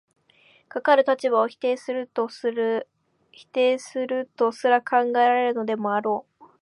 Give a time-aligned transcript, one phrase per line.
[0.67, 2.81] かかる立場を否定するとすら
[4.81, 6.43] 考えられるでもあろう。